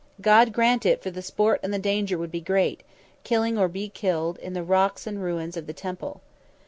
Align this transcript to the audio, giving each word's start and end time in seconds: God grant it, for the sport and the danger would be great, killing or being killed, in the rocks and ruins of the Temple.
God 0.19 0.51
grant 0.51 0.83
it, 0.83 1.03
for 1.03 1.11
the 1.11 1.21
sport 1.21 1.59
and 1.61 1.71
the 1.71 1.77
danger 1.77 2.17
would 2.17 2.31
be 2.31 2.41
great, 2.41 2.81
killing 3.23 3.55
or 3.55 3.67
being 3.67 3.91
killed, 3.91 4.39
in 4.39 4.53
the 4.53 4.63
rocks 4.63 5.05
and 5.05 5.21
ruins 5.21 5.55
of 5.55 5.67
the 5.67 5.73
Temple. 5.73 6.21